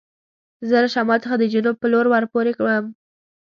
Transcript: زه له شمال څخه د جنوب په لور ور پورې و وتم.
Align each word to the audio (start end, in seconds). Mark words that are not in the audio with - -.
زه 0.69 0.75
له 0.83 0.89
شمال 0.93 1.19
څخه 1.23 1.35
د 1.39 1.43
جنوب 1.53 1.75
په 1.79 1.87
لور 1.93 2.05
ور 2.09 2.23
پورې 2.33 2.51
و 2.55 2.59
وتم. 2.65 2.85